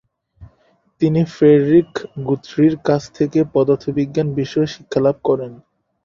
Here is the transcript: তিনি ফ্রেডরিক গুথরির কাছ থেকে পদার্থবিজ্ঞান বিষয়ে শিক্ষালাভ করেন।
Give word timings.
তিনি 1.01 1.21
ফ্রেডরিক 1.33 1.91
গুথরির 2.27 2.75
কাছ 2.87 3.01
থেকে 3.17 3.39
পদার্থবিজ্ঞান 3.53 4.27
বিষয়ে 4.39 4.67
শিক্ষালাভ 4.67 5.15
করেন। 5.23 5.51